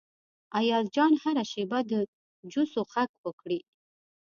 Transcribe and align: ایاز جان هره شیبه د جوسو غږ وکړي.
ایاز 0.59 0.85
جان 0.95 1.11
هره 1.23 1.43
شیبه 1.51 1.79
د 1.91 1.93
جوسو 2.51 2.79
غږ 2.91 3.09
وکړي. 3.25 3.59